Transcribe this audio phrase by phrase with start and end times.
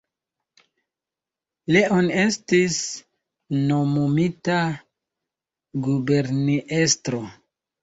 [1.75, 2.79] Leon estis
[3.69, 4.57] nomumita
[5.91, 7.25] guberniestro.